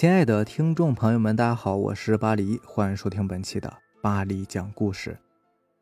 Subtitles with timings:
[0.00, 5.20] 亲爱的听众朋友们，大家好，我是巴黎，欢迎收听本期的巴黎讲故事。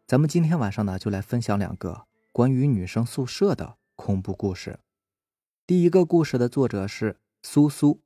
[0.09, 4.81] 咱们今天晚上呢，就来分享两个关于女生宿舍的恐怖故事。
[5.65, 8.01] 第一个故事的作者是苏苏。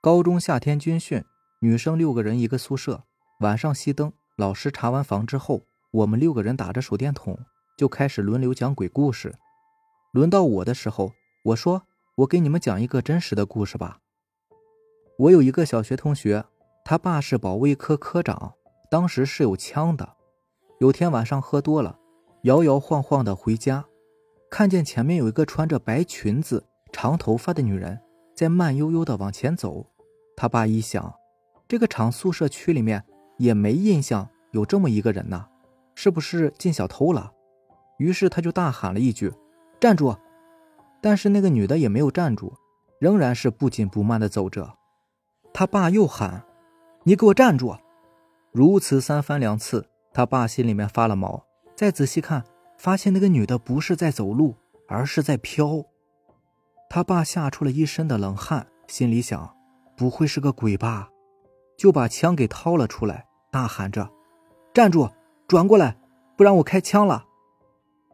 [0.00, 1.24] 高中夏天军训，
[1.60, 3.04] 女生六个人一个宿舍，
[3.38, 5.62] 晚上熄灯，老师查完房之后，
[5.92, 7.38] 我们六个人打着手电筒
[7.78, 9.36] 就开始轮流讲鬼故事。
[10.10, 11.12] 轮到我的时候，
[11.44, 11.84] 我说。
[12.16, 13.98] 我给你们讲一个真实的故事吧。
[15.18, 16.44] 我有一个小学同学，
[16.84, 18.54] 他爸是保卫科科长，
[18.88, 20.08] 当时是有枪的。
[20.78, 21.98] 有天晚上喝多了，
[22.42, 23.84] 摇摇晃晃的回家，
[24.48, 28.00] 看见前面有一个穿着白裙子、长头发的女人
[28.32, 29.84] 在慢悠悠的往前走。
[30.36, 31.12] 他爸一想，
[31.66, 33.04] 这个厂宿舍区里面
[33.38, 35.48] 也没印象有这么一个人呢，
[35.96, 37.32] 是不是进小偷了？
[37.98, 39.32] 于是他就大喊了一句
[39.80, 40.14] ：“站住！”
[41.04, 42.54] 但是那个女的也没有站住，
[42.98, 44.78] 仍然是不紧不慢的走着。
[45.52, 46.42] 他爸又喊
[47.04, 47.76] ：“你给我站住！”
[48.52, 51.44] 如此三番两次，他爸心里面发了毛。
[51.76, 52.42] 再仔细看，
[52.78, 54.54] 发现那个女的不是在走路，
[54.88, 55.84] 而是在飘。
[56.88, 59.54] 他爸吓出了一身的冷汗，心里想：
[59.98, 61.10] 不会是个鬼吧？
[61.76, 64.10] 就把枪给掏了出来，大喊着
[64.72, 65.10] ：“站住！
[65.46, 65.98] 转过来，
[66.34, 67.26] 不然我开枪了！”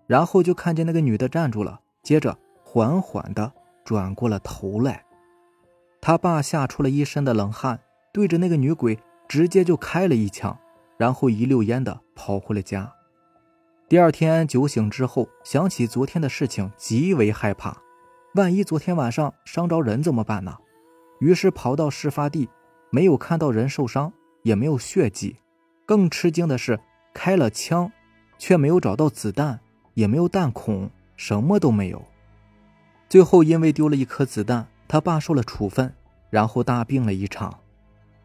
[0.09, 2.37] 然后就看见那个女的站住了，接着。
[2.73, 3.53] 缓缓的
[3.85, 5.05] 转过了头来，
[6.01, 7.81] 他爸吓出了一身的冷汗，
[8.13, 10.57] 对着那个女鬼直接就开了一枪，
[10.97, 12.93] 然后一溜烟的跑回了家。
[13.89, 17.77] 第二天酒醒之后，想起昨天的事情，极为害怕，
[18.37, 20.57] 万一昨天晚上伤着人怎么办呢？
[21.19, 22.49] 于是跑到事发地，
[22.91, 24.13] 没有看到人受伤，
[24.45, 25.39] 也没有血迹，
[25.85, 26.79] 更吃惊的是，
[27.13, 27.91] 开了枪，
[28.39, 29.59] 却没有找到子弹，
[29.95, 32.01] 也没有弹孔，什么都没有。
[33.11, 35.93] 最后，因为丢了一颗子弹，他爸受了处分，
[36.31, 37.59] 然后大病了一场。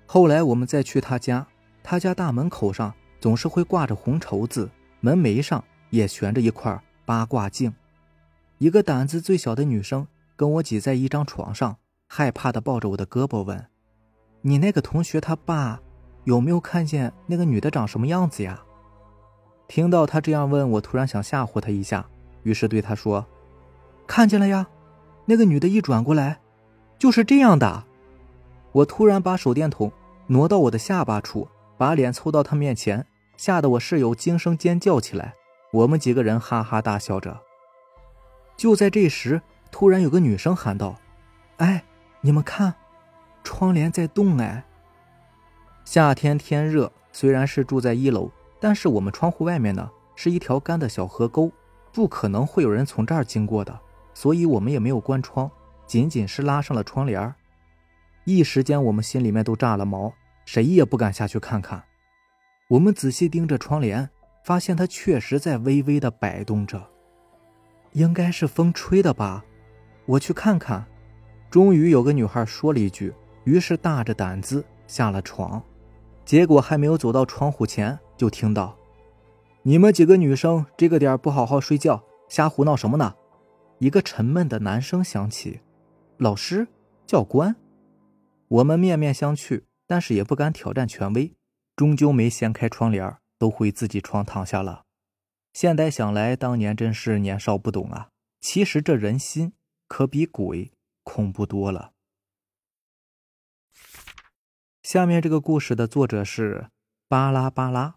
[0.05, 1.47] 后来我们再去他家，
[1.81, 4.69] 他家大门口上总是会挂着红绸子，
[4.99, 7.73] 门楣上也悬着一块八卦镜。
[8.59, 13.65] 一个胆子最小的女生跟我挤在一张床上，害怕的抱着我的胳膊问
[14.43, 15.81] ：“你那个同学他爸
[16.25, 18.63] 有没有看见那个女的长什么样子呀？”
[19.67, 22.07] 听到他这样问，我突然想吓唬他一下，
[22.43, 23.25] 于是对他说
[24.05, 24.67] ：“看见了呀。”
[25.25, 26.39] 那个女的一转过来，
[26.97, 27.83] 就是这样的。
[28.71, 29.91] 我突然把手电筒
[30.27, 31.47] 挪到我的下巴处，
[31.77, 33.05] 把脸凑到她面前，
[33.37, 35.33] 吓得我室友惊声尖叫起来。
[35.71, 37.41] 我们几个人哈哈大笑着。
[38.55, 39.41] 就在这时，
[39.71, 40.95] 突然有个女生喊道
[41.57, 41.83] ：“哎，
[42.21, 42.73] 你们看，
[43.43, 44.63] 窗帘在动！”哎，
[45.83, 51.51] 夏天天热，虽然是住在一楼，但是我们窗户外面呢是一条干的小河沟，
[51.91, 53.77] 不可能会有人从这儿经过的。
[54.15, 55.51] 所以我们也没有关窗，
[55.85, 57.35] 仅仅是拉上了窗帘
[58.23, 60.11] 一时间，我们心里面都炸了毛，
[60.45, 61.83] 谁也不敢下去看看。
[62.69, 64.09] 我们仔细盯着窗帘，
[64.43, 66.81] 发现它确实在微微的摆动着，
[67.91, 69.45] 应该是风吹的吧？
[70.07, 70.83] 我去看看。
[71.51, 75.61] 终于有个女孩说了一句，于是大着胆子下了床。
[76.25, 78.75] 结果还没有走到窗户前，就听到
[79.61, 83.13] ：“你们几个女生这个点不好好睡觉，瞎胡闹什么呢？”
[83.79, 85.59] 一个沉闷的男声响起
[86.17, 86.67] ：“老师，
[87.05, 87.55] 教官。”
[88.47, 91.33] 我们面面相觑，但是也不敢挑战权威，
[91.75, 94.83] 终究没掀开窗帘，都回自己床躺下了。
[95.51, 98.09] 现在想来，当年真是年少不懂啊！
[98.39, 99.53] 其实这人心
[99.87, 100.71] 可比鬼
[101.03, 101.91] 恐怖多了。
[104.83, 106.67] 下面这个故事的作者是
[107.07, 107.95] 巴拉巴拉。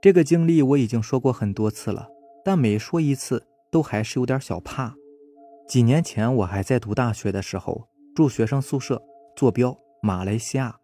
[0.00, 2.08] 这个经历我已经说过很多次了。
[2.46, 4.94] 但每说一次，都还是有点小怕。
[5.66, 9.02] 几年前我还在读大学的时候，住学生宿舍，
[9.34, 10.76] 坐标马来西亚。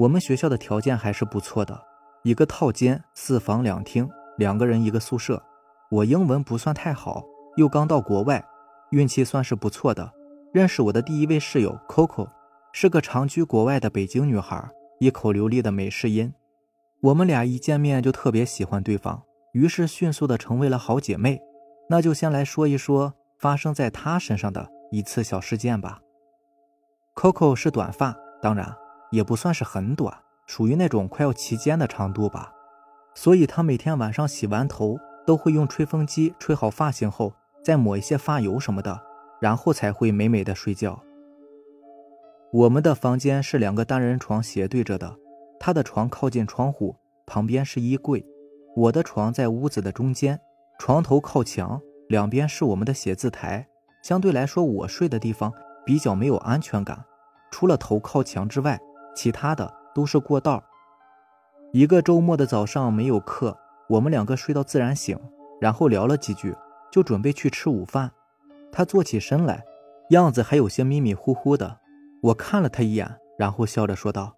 [0.00, 1.80] 我们学校的条件还是不错的，
[2.24, 4.06] 一个套间，四房两厅，
[4.36, 5.42] 两个人一个宿舍。
[5.90, 7.24] 我英文不算太好，
[7.56, 8.44] 又刚到国外，
[8.90, 10.12] 运气算是不错的，
[10.52, 12.28] 认识我的第一位室友 Coco，
[12.74, 14.68] 是个长居国外的北京女孩，
[15.00, 16.34] 一口流利的美式音。
[17.00, 19.22] 我们俩一见面就特别喜欢对方。
[19.52, 21.40] 于是迅速的成为了好姐妹，
[21.88, 26.00] 那就先来说一说发生在她身上的一次小事件吧。
[27.14, 28.74] Coco 是短发，当然
[29.10, 30.16] 也不算是很短，
[30.46, 32.52] 属于那种快要齐肩的长度吧。
[33.14, 38.98] 所以她每天晚上洗完头都会用吹风机吹好发型后，再抹一些发油什么的，
[39.38, 41.02] 然后才会美美的睡觉。
[42.52, 45.14] 我们的房间是两个单人床斜对着的，
[45.60, 46.96] 她的床靠近窗户，
[47.26, 48.24] 旁边是衣柜。
[48.74, 50.40] 我的床在屋子的中间，
[50.78, 53.66] 床头靠墙，两边是我们的写字台，
[54.02, 55.52] 相对来说，我睡的地方
[55.84, 57.04] 比较没有安全感，
[57.50, 58.80] 除了头靠墙之外，
[59.14, 60.62] 其他的都是过道。
[61.72, 63.56] 一个周末的早上没有课，
[63.88, 65.18] 我们两个睡到自然醒，
[65.60, 66.54] 然后聊了几句，
[66.90, 68.10] 就准备去吃午饭。
[68.70, 69.62] 他坐起身来，
[70.10, 71.78] 样子还有些迷迷糊糊的。
[72.22, 74.36] 我看了他一眼，然后笑着说道：“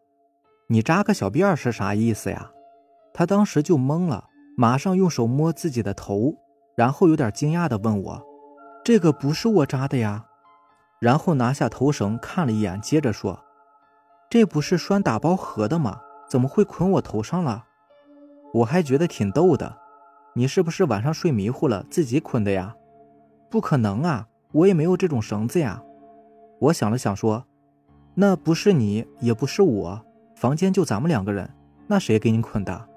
[0.69, 2.51] 你扎个小辫儿是啥意思呀？”
[3.15, 6.35] 他当时就懵了，马上用手摸自己的头，
[6.77, 8.23] 然后有点惊讶地问我。
[8.85, 10.27] 这个不是我扎的呀，
[11.01, 13.39] 然后拿下头绳看了一眼，接着说
[14.29, 16.01] ：“这不是拴打包盒的吗？
[16.29, 17.65] 怎么会捆我头上了？”
[18.53, 19.77] 我还觉得挺逗的。
[20.35, 22.75] 你是不是晚上睡迷糊了自己捆的呀？
[23.49, 25.81] 不可能啊，我也没有这种绳子呀。
[26.59, 27.47] 我想了想说
[28.15, 31.49] ：“那不是你，也不是我，房间就咱们两个人，
[31.87, 32.89] 那谁给你捆的？”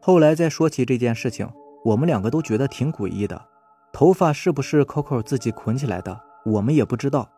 [0.00, 1.46] 后来再说起这件事情，
[1.84, 3.40] 我们两个都觉得挺诡异的。
[3.92, 6.18] 头发是不是 Coco 自己捆起来的？
[6.46, 7.28] 我们也不知道，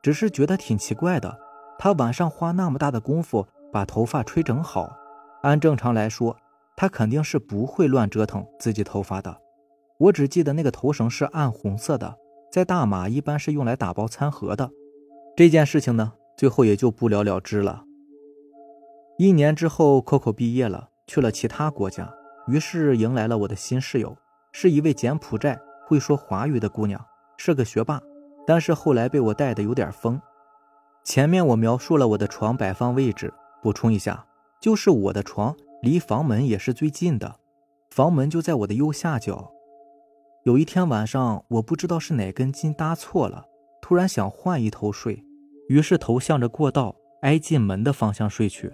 [0.00, 1.36] 只是觉得挺奇怪的。
[1.76, 4.96] 他晚上花那么大的功夫把头发吹整好，
[5.42, 6.36] 按正常来说，
[6.76, 9.36] 他肯定是不会乱折腾自己头发的。
[9.98, 12.16] 我只记得那个头绳是暗红色的，
[12.52, 14.70] 在大马一般是用来打包餐盒的。
[15.36, 17.84] 这件事情呢，最后也就不了了之了。
[19.18, 22.12] 一年之后，Coco 毕业了，去了其他国家，
[22.48, 24.16] 于是迎来了我的新室友，
[24.50, 25.56] 是一位柬埔寨。
[25.86, 27.00] 会说华语的姑娘
[27.36, 28.02] 是个学霸，
[28.44, 30.20] 但是后来被我带的有点疯。
[31.04, 33.32] 前面我描述了我的床摆放位置，
[33.62, 34.26] 补充一下，
[34.60, 37.36] 就是我的床离房门也是最近的，
[37.90, 39.52] 房门就在我的右下角。
[40.42, 43.44] 有一天晚上，我不知道是哪根筋搭错了，
[43.80, 45.22] 突然想换一头睡，
[45.68, 48.72] 于是头向着过道挨进门的方向睡去。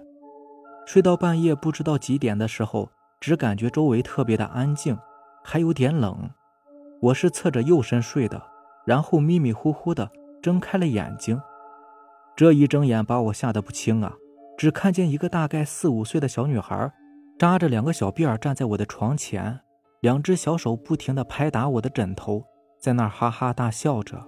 [0.85, 2.89] 睡到半夜不知道几点的时候，
[3.19, 4.97] 只感觉周围特别的安静，
[5.43, 6.29] 还有点冷。
[7.01, 8.41] 我是侧着右身睡的，
[8.85, 10.09] 然后迷迷糊糊的
[10.41, 11.41] 睁开了眼睛。
[12.35, 14.13] 这一睁眼把我吓得不轻啊！
[14.57, 16.91] 只看见一个大概四五岁的小女孩，
[17.39, 19.59] 扎着两个小辫儿站在我的床前，
[20.01, 22.43] 两只小手不停地拍打我的枕头，
[22.79, 24.23] 在那儿哈哈大笑着。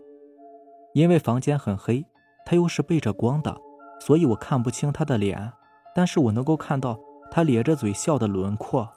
[0.94, 2.06] 因为房间很黑，
[2.45, 3.56] 她又是背着光的，
[3.99, 5.53] 所以我看不清她的脸，
[5.95, 7.00] 但是我能够看到
[7.30, 8.88] 他咧着嘴笑的轮廓。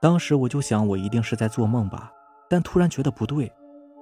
[0.00, 2.10] 当时我就想，我一定是在做梦吧。
[2.48, 3.50] 但突然觉得不对，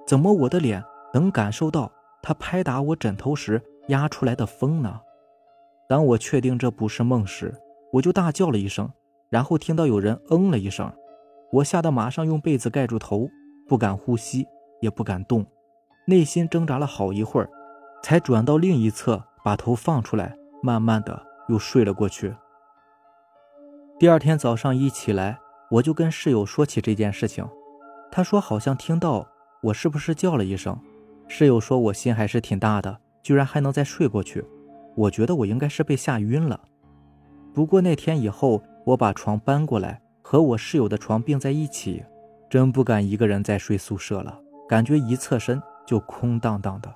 [0.05, 0.83] 怎么我的脸
[1.13, 1.91] 能感受到
[2.21, 4.99] 他拍打我枕头时压出来的风呢？
[5.87, 7.53] 当我确定这不是梦时，
[7.93, 8.91] 我就大叫了一声，
[9.29, 10.91] 然后听到有人嗯了一声，
[11.51, 13.27] 我吓得马上用被子盖住头，
[13.67, 14.45] 不敢呼吸，
[14.81, 15.45] 也不敢动，
[16.05, 17.49] 内心挣扎了好一会儿，
[18.03, 22.35] 才转到另一侧，把头放出来，慢慢的又睡了过去。
[23.99, 27.47] 第二天早上一起来，我就跟室友说起这件事情。
[28.11, 29.27] 他说：“好像听到
[29.61, 30.77] 我是不是叫了一声？”
[31.27, 34.43] 室友说：“我心还是挺大的，居然还能再睡过去。
[34.95, 36.59] 我觉得我应该是被吓晕了。
[37.53, 42.03] 不过那天以后，我把床搬过来和我室友的床并在一起，
[42.49, 46.93] 真不敢一个人再睡宿舍了，感觉一侧身就空荡荡的。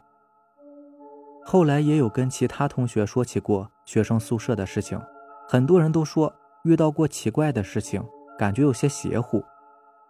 [1.49, 5.01] 后来也有跟其他同学说起过学生宿舍的事情，
[5.47, 6.35] 很多人都说
[6.65, 8.03] 遇到过奇怪的事情，
[8.37, 9.41] 感觉有些邪乎。”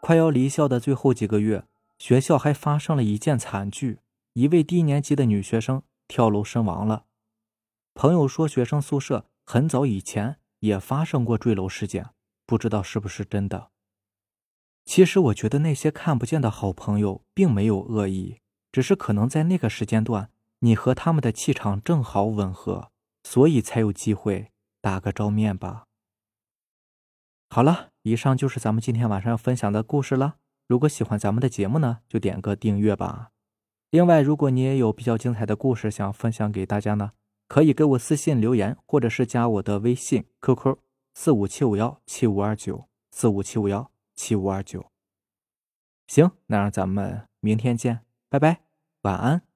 [0.02, 1.64] 快要离校的最后几个月，
[2.00, 4.00] 学校还发生了一件惨剧：
[4.34, 7.06] 一位低年级的女学生跳楼身亡了。
[7.94, 12.08] 朋友说，学生宿舍很早以前也发生过坠楼事件，
[12.48, 13.70] 不知道是不是真的。
[14.86, 18.40] 其实，我觉得那些看不见的好朋友并没有恶意，
[18.72, 22.92] 只是可能在那个时间段，你和他们的气场正好吻合，
[23.24, 25.86] 所以才有机会打个照面吧。
[27.50, 27.90] 好了。
[28.08, 30.38] 以上就是咱们今天晚上要分享的故事了。
[30.66, 33.32] 如果喜欢咱们的节目呢，就点个订阅吧。
[33.90, 37.12] 另外，如果你也有比较精彩的故事想分享给大家呢，
[37.50, 40.78] 可以给我私信留言，或者是加我的微信 QQ
[41.16, 44.90] 四五七五幺七五二九四五七五幺七五二九。
[46.08, 48.62] 行，那让咱们明天见，拜拜，
[49.02, 49.47] 晚安。